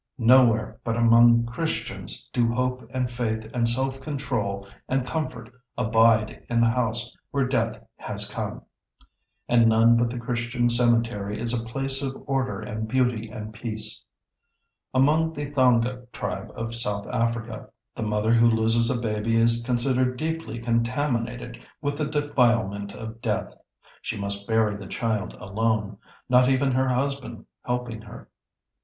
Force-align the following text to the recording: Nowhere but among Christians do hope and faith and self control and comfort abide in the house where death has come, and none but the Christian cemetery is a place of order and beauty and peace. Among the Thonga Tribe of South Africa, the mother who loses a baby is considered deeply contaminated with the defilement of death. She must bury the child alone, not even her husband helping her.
Nowhere 0.17 0.79
but 0.83 0.97
among 0.97 1.45
Christians 1.45 2.27
do 2.33 2.51
hope 2.51 2.89
and 2.91 3.11
faith 3.11 3.47
and 3.53 3.69
self 3.69 4.01
control 4.01 4.67
and 4.89 5.05
comfort 5.05 5.53
abide 5.77 6.43
in 6.49 6.59
the 6.59 6.71
house 6.71 7.15
where 7.29 7.45
death 7.45 7.77
has 7.97 8.27
come, 8.27 8.63
and 9.47 9.69
none 9.69 9.97
but 9.97 10.09
the 10.09 10.17
Christian 10.17 10.71
cemetery 10.71 11.39
is 11.39 11.53
a 11.53 11.63
place 11.65 12.01
of 12.01 12.15
order 12.25 12.61
and 12.61 12.87
beauty 12.87 13.29
and 13.29 13.53
peace. 13.53 14.03
Among 14.91 15.33
the 15.33 15.51
Thonga 15.51 16.07
Tribe 16.11 16.51
of 16.55 16.73
South 16.73 17.05
Africa, 17.05 17.69
the 17.95 18.01
mother 18.01 18.33
who 18.33 18.49
loses 18.49 18.89
a 18.89 18.99
baby 18.99 19.35
is 19.35 19.61
considered 19.63 20.17
deeply 20.17 20.57
contaminated 20.57 21.61
with 21.79 21.99
the 21.99 22.07
defilement 22.07 22.95
of 22.95 23.21
death. 23.21 23.53
She 24.01 24.17
must 24.19 24.47
bury 24.47 24.73
the 24.75 24.87
child 24.87 25.33
alone, 25.35 25.99
not 26.27 26.49
even 26.49 26.71
her 26.71 26.89
husband 26.89 27.45
helping 27.63 28.01
her. 28.01 28.31